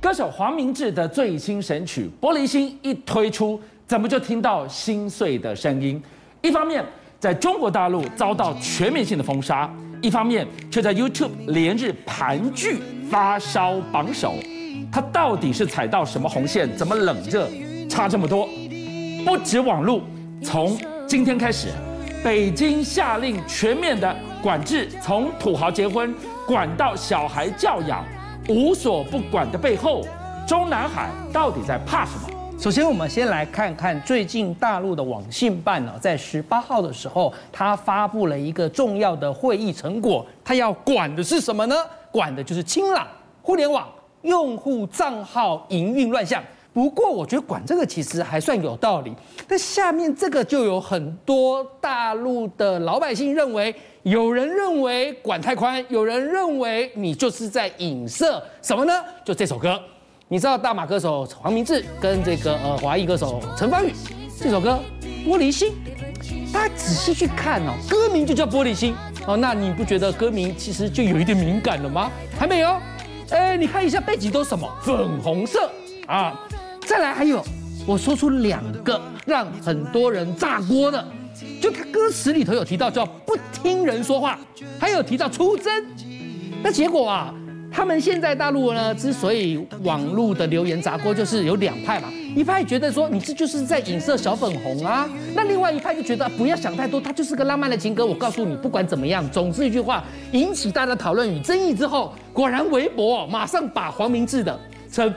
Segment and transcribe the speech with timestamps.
[0.00, 6.02] 歌手黄明志的最新神曲《玻璃心》一推出，怎么就听到心碎的声音？
[6.40, 6.82] 一方面
[7.18, 14.36] 在中国大陆遭到全面性的封杀，一方面却在 YouTube 连日盘踞发烧榜首。
[14.90, 16.74] 他到底是踩到什么红线？
[16.78, 17.46] 怎么冷热
[17.86, 18.48] 差这么多？
[19.22, 20.00] 不止网络，
[20.42, 21.68] 从今天开始，
[22.24, 26.14] 北京下令全面的管制，从土豪结婚
[26.46, 28.02] 管到小孩教养。
[28.48, 30.04] 无所不管的背后，
[30.46, 32.28] 中南海到底在怕什么？
[32.58, 41.76] 首先，我们先来看看最近大陆的网信办呢，在十八号的时候，他发布了一个重要的会议成果，他要管的是什么呢？
[42.10, 43.06] 管的就是清朗
[43.40, 43.88] 互联网
[44.22, 46.42] 用户账号营运乱象。
[46.80, 49.12] 不过，我觉得管这个其实还算有道理。
[49.46, 58.94] 但下面这个就有很多大陆的老百姓认为，有人认为管太宽，有人认为你就是在影射什么呢？
[59.26, 59.78] 就这首歌，
[60.26, 63.92] 你知道大马歌手黄明志跟这个呃华裔歌手陈芳语
[64.38, 64.80] 这首歌
[65.28, 65.74] 《玻璃心》，
[66.50, 68.94] 大家仔细去看哦，歌名就叫《玻璃心》
[69.30, 72.10] 哦，那你不觉得歌名其实就有一点敏感了吗？
[72.38, 72.74] 还没有，
[73.28, 74.66] 哎，你看一下背景都什么？
[74.80, 75.70] 粉红色
[76.06, 76.40] 啊。
[76.90, 77.40] 再来还有，
[77.86, 81.06] 我说出两个让很多人炸锅的，
[81.62, 84.36] 就他歌词里头有提到叫不听人说话，
[84.76, 85.72] 还有提到出征。
[86.64, 87.32] 那结果啊，
[87.70, 98.04] 他们现在大陆呢，之所以网络的留言炸锅，就是有两派嘛，一派觉得说你这就是在影射小粉红啊，那另外一派就觉得不要想太多，它就是个浪漫的情歌。
[98.04, 100.02] 我告诉你，不管怎么样，总之一句话，
[100.32, 104.58] 引起大家讨论与争议之后，果然微博马上把黄明志的
[104.90, 105.14] 称。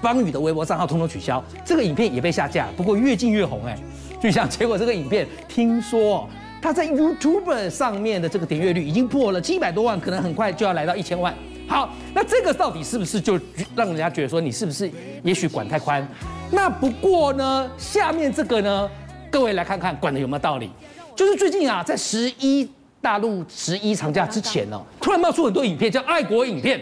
[0.00, 2.68] 方宇的微博账号通通取消，这个影片也被下架。
[2.76, 3.76] 不过越禁越红哎，
[4.22, 6.28] 就像结果这个影片，听说
[6.62, 11.34] 他在 YouTube 上面的这个点阅率已经破了七百多万，可能很快就要来到一千万。
[11.66, 13.38] 好，那这个到底是不是就
[13.74, 14.90] 让人家觉得说你是不是
[15.22, 16.06] 也许管太宽？
[16.50, 18.90] 那不过呢，下面这个呢，
[19.30, 20.70] 各位来看看管的有没有道理？
[21.14, 22.68] 就是最近啊，在十一。
[23.00, 26.80] 大陆十一长假之前呢，突然冒出很多影片，叫爱国影片。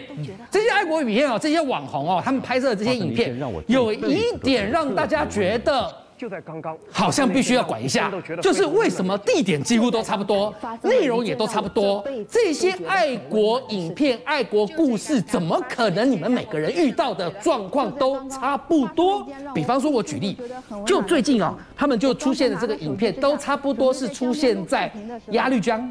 [0.49, 5.93] 这些爱国影片哦，这些网红哦，他们拍摄的这些影片，有一点让大家觉得。
[6.17, 8.11] 就在刚刚，好像必须要管一下，
[8.41, 10.51] 就是为什么地点几乎都差不多，
[10.81, 19.27] 内容也都差不多，这些爱国影片、爱国故事，怎么可能你们每个人遇到的状况都差不多？
[19.53, 20.35] 比方说，我举例，
[20.87, 24.91] 就最近啊，他们就出现的这个影片，都差不多是出现在
[25.27, 25.87] 鸭绿江，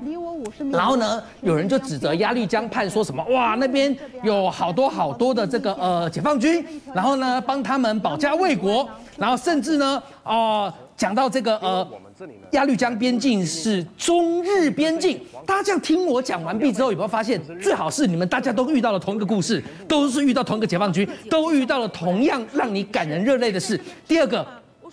[0.73, 8.89] 然后呢，有人就指责鸭绿江畔说什么，哇，那边有好多好多的这个呃解放军，然后呢，帮他们保家卫国。
[9.17, 11.87] 然后甚至呢，哦，讲到这个呃，
[12.51, 23.81] 鸭绿江边境是中日边境，大家这样听我讲完毕之后，有没有发现，最好是你们大家都遇到了同一个故事，都是遇到同一个解放军，都遇到了同样让你感人热泪的事。
[24.09, 24.45] 第二个，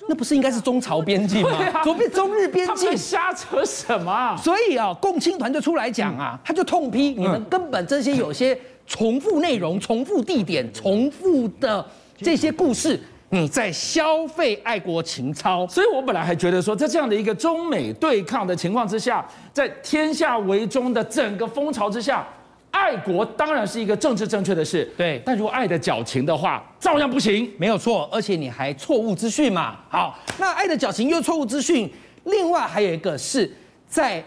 [0.07, 1.81] 那不是应该是中朝边境吗？
[1.83, 4.37] 左边中日边境，瞎扯什么？
[4.37, 8.55] 所以啊，共青团就出来讲啊，他就痛批你们根本这些有些
[8.85, 11.83] 重复内容、重复地点、重复的
[12.17, 12.99] 这些故事。
[13.33, 22.23] 你在消费爱国情操，所以我本来还觉得说，在这样的一个中美对抗的情况之下，在天下为中的整个风潮之下，
[22.69, 24.87] 爱国当然是一个政治正确的事。
[24.95, 28.07] 对，但如果爱的矫情的话，照样不行，没有错。
[28.11, 29.79] 而且你还错误资讯嘛。
[29.89, 31.91] 好，那爱的矫情又错误资讯，
[32.25, 33.51] 另外还有一个是
[33.87, 34.23] 在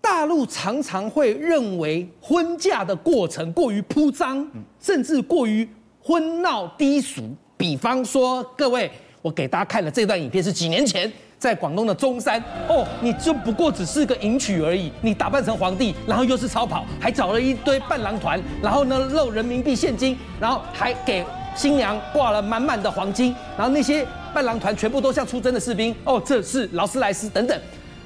[0.00, 4.48] 大陆常常会认为婚嫁的过程过于铺张，
[4.80, 5.68] 甚至过于
[6.00, 7.20] 婚闹低俗。
[7.56, 8.90] 比方说，各位，
[9.22, 27.60] 我给大家看了这段影片，是几年前在广东的中山哦，你就不过只是个迎娶而已，你打扮成皇帝，然后又是超跑，还找了一堆伴郎团，然后呢露人民币现金，然后还给新娘挂了满满的黄金，然后那些伴郎团全部都像出征的士兵哦，这是劳斯莱斯等等。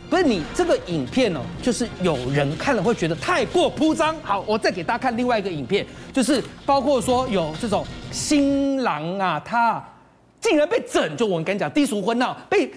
[0.09, 4.17] 不是你这个影片哦，就是有人看了会觉得太过铺张。
[4.23, 9.85] 好，我再给大家看另外一个影片，就是包括说有这种新郎啊，他
[10.41, 12.71] 竟然被整，就我跟你讲低俗婚闹被。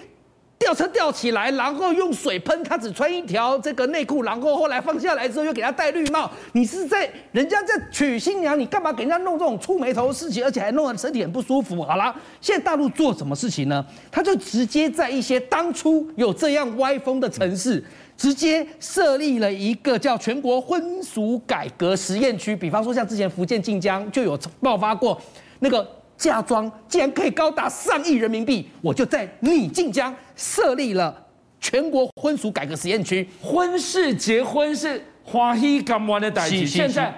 [0.62, 6.30] 吊车吊起来，然后用水喷他，只穿一条这个内裤，然后后来放下来之后又给他戴绿帽。
[6.52, 11.82] 你是在人家在娶新娘，你干嘛给人家弄这种触霉头的事情，而且还弄得身体很不舒服？
[11.82, 13.84] 好了，现在大陆做什么事情呢？
[14.12, 17.82] 他就直接在一些当初有这样歪风的城市，
[18.16, 22.54] 直接设立了一个叫全国婚俗改革实验区。
[22.54, 25.20] 比方说，像之前福建晋江就有爆发过
[25.58, 25.84] 那个。
[26.22, 31.12] 嫁妆竟然可以高达上亿人民币，我就在你晋江设立了
[31.60, 33.28] 全国婚俗改革实验区。
[33.42, 37.12] 婚事结婚是花喜甘愿的代志，现在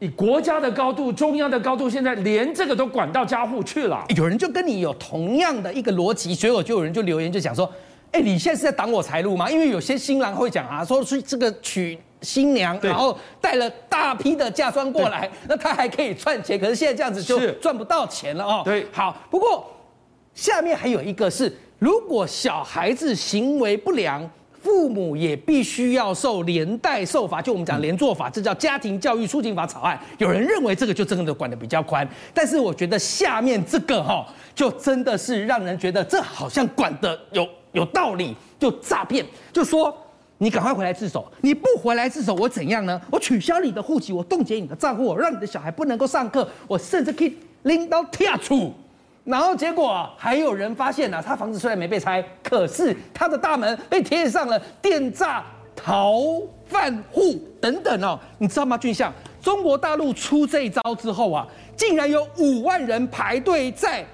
[0.00, 4.04] 以国家的高度、中央的高度，现在连这个都管到家户去了。
[4.14, 7.66] 有人就跟你有同样的一个逻辑，所以我就有人就留言就讲说
[8.12, 9.50] ：“哎，你现在是在挡我财路吗？
[9.50, 16.58] 因为有些新郎会讲啊，说是这个娶新娘，然后带了大批的嫁妆过来，那他还可以赚钱。
[16.58, 18.62] 可是现在这样子就赚不到钱了哦。
[18.64, 19.70] 对，好，不过
[20.34, 24.28] 下面还有一个是，如果小孩子行为不良。”
[24.62, 30.00] 父母也必须要受连带受罚，就我们讲连坐法，这叫家庭教育促进法草案。
[30.18, 34.24] 有人认为这个就真的管得比较宽，但是我觉得下面这个哈，
[34.54, 39.92] 就真的是让人觉得这好像管得有有道理，就诈骗，就说
[40.42, 43.00] 你赶快回来自首，你不回来自首，我怎样呢？
[43.12, 48.74] 我取消你的户籍，我冻结你的账户，我让你的小孩不能够上课，我甚至可以拎刀跳出。
[49.22, 55.44] 然后结果还有人发现啊，他房子虽然没被拆，可是他的大门被贴上了电诈
[55.76, 56.18] 逃
[56.66, 58.76] 犯户等等哦，你知道吗？
[58.76, 61.46] 俊相，中国大陆出这一招之后啊，
[61.76, 64.04] 竟然有五万人排队在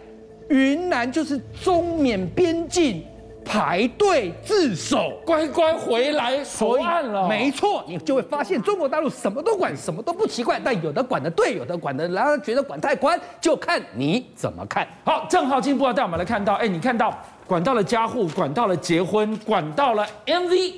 [0.50, 3.02] 云南，就是中缅边境。
[3.48, 7.26] 排队自首，乖乖回来投案了。
[7.26, 10.60] 没错，你就会发现中国大陆什么都管，什么都不奇怪。
[10.62, 14.86] 但有的管的对，有的管的，然后觉得管太宽，就看你怎么看。
[15.02, 17.16] 好，正好进一步要带我们来看到，哎，你看到
[17.46, 20.74] 管到了家户，管到了结婚，管到了 MV，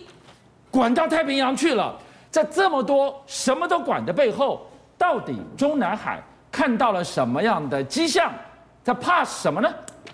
[0.71, 1.99] 管到太平洋去了。
[2.31, 4.65] 在这么多什么都管的背后，
[4.97, 8.33] 到底中南海看到了什么样的迹象？
[8.85, 9.69] 他怕什么呢？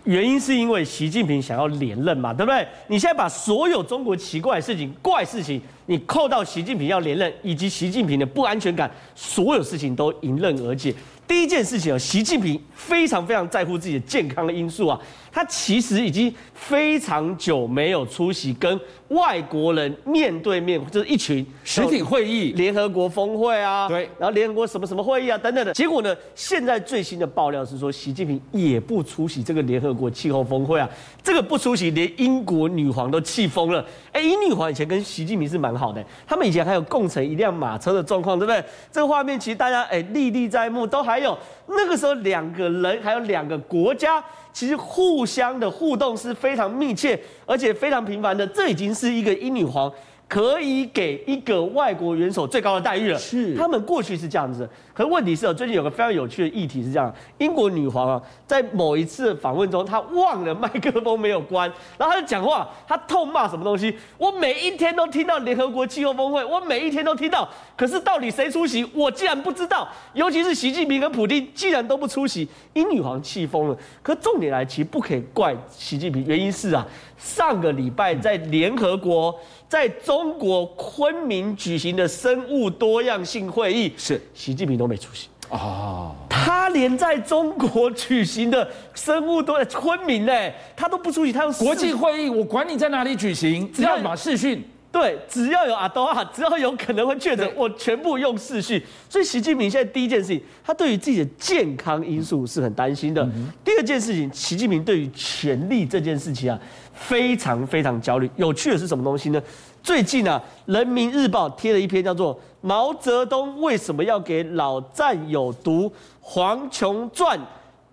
[0.06, 2.66] 原因是因为习近平想要连任嘛，对不对？
[2.86, 10.94] 你现在把所有中国奇怪的事情、怪事情，你扣到习近平要连任，以及习近平的不安全感，所有事情都迎刃而解。
[11.26, 15.00] 第一件事情啊，习近平非常非常在乎自己的健康的因素啊，
[15.32, 18.78] 他其实已经非常久没有出席跟
[19.08, 25.72] 外国人面对面，就是一群实体会议、联合国峰会啊，对，然后联合国什么什么会议啊等等的。
[25.74, 30.88] 结果呢，现在最新的爆料是说，习近平也不出席这个联合国气候峰会啊，
[31.24, 33.84] 这个不出席，连英国女皇都气疯了。
[34.12, 38.64] 哎，英女皇以前跟习近平是蛮好的，他们以前还有共乘一辆马车的状况，对不对？
[38.90, 41.36] 这个画面其实大家哎历历在目，都还有
[41.68, 44.22] 那个时候两个人还有两个国家。
[44.52, 48.46] 其实互相的互动是非常密切，而且非常频繁的。
[48.46, 49.92] 这已经是一个英女皇
[50.26, 53.18] 可以给一个外国元首最高的待遇了。
[53.18, 54.66] 是，他们过去是这样子。
[54.96, 63.94] 可问题是，最近有个非常有趣的议题是这样：英国女皇啊，在某一次访问中，她忘了麦克风没有关，然后她就讲话，她痛骂什么东西？
[64.16, 67.46] 我每一天都听到联合国气候峰会，我每一天都听到，
[67.76, 69.86] 可是到底谁出席，我竟然不知道。
[70.14, 73.76] 尤其是习近平跟普丁，竟然都不出席，英女皇气疯了。
[74.02, 76.86] 可重点来，其实不可以怪习近平，原因是啊，
[77.18, 79.38] 上个礼拜在联合国，
[79.68, 84.85] 在中国昆明举行的生物多样性会议，是习近平都。
[84.86, 86.14] 都没出席哦！
[86.28, 90.32] 他连在中国举行的生物都在昆明呢，
[90.76, 91.32] 他都不出席。
[91.32, 94.64] 他用国际会议，我管你在哪里举行，只要把视讯。
[94.92, 98.82] 对，只要有阿多啊，只要有可能会确诊，我全部用视讯。
[99.10, 103.28] 所以习近平现在第一件事情，他对于自己的健康因素是很担心的。
[103.62, 106.58] 第二件事情，习近平对于权力这件事情啊，
[106.94, 108.30] 非常非常焦虑。
[108.36, 109.42] 有趣的是什么东西呢？
[109.82, 110.42] 最近啊，
[110.72, 112.34] 《人民日报》贴了一篇叫做
[112.66, 115.90] 《毛泽东为什么要给老战友读
[116.20, 117.38] 黄琼传、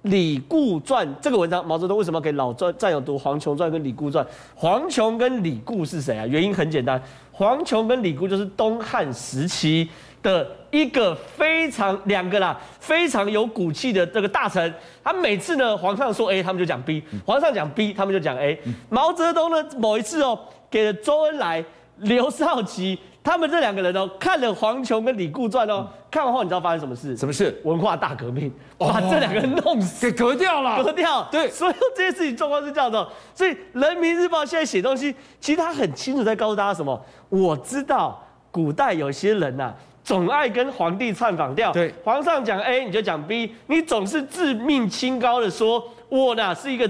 [0.02, 1.64] 李固传》这个文章。
[1.64, 4.26] 毛泽东为什么要给老战战友读黄琼传跟李固传？
[4.56, 6.26] 黄琼跟李固是谁啊？
[6.26, 7.00] 原因很简单，
[7.32, 9.88] 黄琼跟李固就是东汉时期
[10.24, 14.74] 的一个非常两个啦，非常有骨气的这个大臣。
[15.04, 18.60] 他每次呢，皇上说 A，他们就讲 B；皇上讲 B，他们就讲 A。
[18.90, 20.40] 毛泽东呢，某一次哦，
[20.72, 21.64] 给了周恩来。
[21.98, 27.16] 刘少奇他们这两个人哦，看了黄琼跟李固传哦，看完后你知道发生什么事？
[27.16, 27.58] 什么事？
[27.64, 31.26] 文化大革命，把这两个人弄死，给革掉了，革掉。
[31.32, 33.08] 对，所以这些事情状况是这样的。
[33.34, 37.02] 所以人民日报现在写东西，其实他很清楚在告诉大家什么？
[37.30, 41.72] 我知道古代有些人呐，总爱跟皇帝唱反调。
[41.72, 46.86] 对，皇上讲 A 你就讲 B，你总是自命清高的说，我呢是一个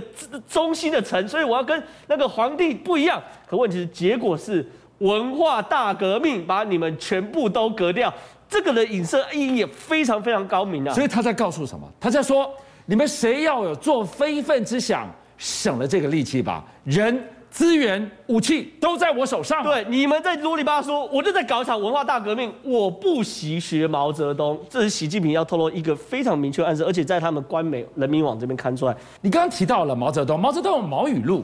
[0.49, 3.21] 忠心的臣，所以我要跟那个皇帝不一样。
[3.47, 4.67] 可问题是结果是。
[4.99, 8.13] 文化大革命把你们全部都革掉，
[8.47, 10.93] 这个的影射意义也非常非常高明啊！
[10.93, 11.89] 所以他在告诉什么？
[11.99, 12.49] 他在说，
[12.85, 16.63] 你们谁要有做非分之想，省了这个力气吧。
[16.85, 19.63] 人、资源、武器都在我手上。
[19.63, 22.53] 对，你们在啰里吧嗦，我就在搞一场文化大革命。
[22.63, 28.95] 我不习学毛泽东，这是习近平要透露一个非常明确的暗示，而且在他们官媒人民网这边看出来。
[29.21, 31.43] 你刚刚提到了毛泽东，毛泽东有毛语录。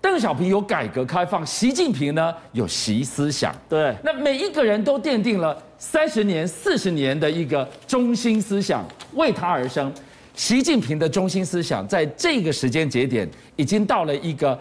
[0.00, 3.54] 邓小平有改革开放，习近平呢有习思想。
[3.68, 9.92] 对，那每一个人都奠定了三十年、四十年的一个中心思想，为他而生。
[10.34, 14.58] 习近平的中心思想，在这个时间节点，已经到了一个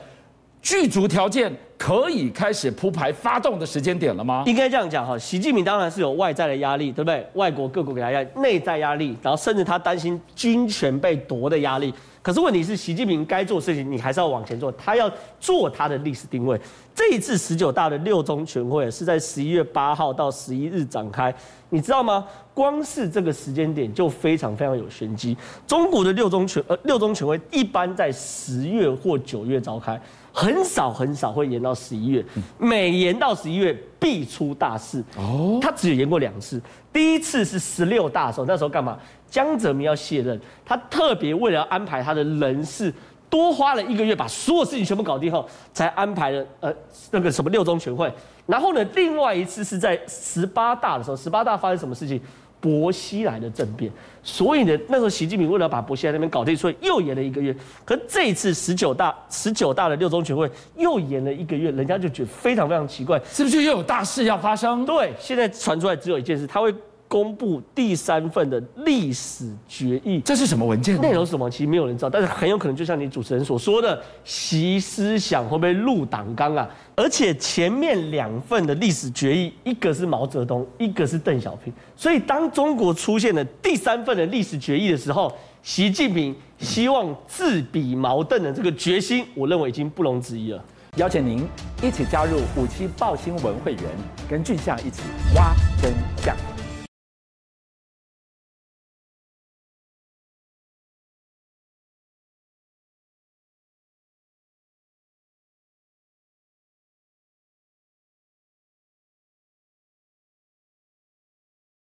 [0.61, 4.43] 具足条件可以开始铺排发动的时间点了吗？
[4.45, 7.25] 应该这样讲哈，习近平当然是有外在的压力，对不对？
[7.35, 11.93] 外国各国给他压力，内在压力，然后甚至他担心军权被夺的压力。
[12.21, 14.69] 可是问题是，习近平该做事情，你还是要往前做。
[14.73, 15.09] 他要
[15.39, 16.59] 做他的历史定位。
[16.93, 21.33] 这一次十九大的六中全会是在十一月八号到十一日展开，
[21.69, 22.27] 你知道吗？
[22.53, 25.35] 光是这个时间点就非常非常有玄机。
[25.65, 29.99] 中国的六中全呃六中全会一般在十月或九月召开，
[30.39, 32.23] 很少很少会延到十一月。
[32.57, 35.03] 每延到十一月必出大事。
[35.17, 36.61] 哦，他只有延过两次。
[36.93, 38.97] 第一次是十六大的时候，那时候干嘛？
[39.29, 42.93] 江泽民要卸任，他特别为了安排他的人事，
[43.29, 46.73] 多花了一个月把所有事情全部搞定后，才安排了呃
[47.11, 48.11] 那个什么六中全会。
[48.47, 52.19] 然后呢，另外一次是在十八大的时候，十八大发生什么事情？
[52.59, 53.91] 薄熙来的政变。
[54.21, 57.55] 所以呢，那时候习近平为了把薄熙来那边搞定，所以又延了一个月。
[57.85, 64.85] 可这一次十九大十九大的六中全会又延了一个月，人家就觉得非常非常奇怪，是不是又有大事要发生？
[64.85, 66.73] 对，现在传出来只有一件事，他会。
[67.09, 70.95] 公布第三份的历史决议，这是什么文件？
[71.01, 71.49] 内容是什么？
[71.49, 76.69] 其实没有人知道，但是很有可能就像你主持人所说的，习思想会不会入党纲啊？
[76.95, 90.63] 而且前面两份的历史决议，一个是毛泽东，一个是邓小平，所以当中国出现了第三份的历史决议的时候，习近平希望自比毛邓的这个决心，我认为已经不容置疑了。
[90.97, 91.43] 邀请您
[91.81, 93.83] 一起加入五七报新闻会员，
[94.29, 95.01] 跟俊相一起
[95.35, 96.35] 挖真相。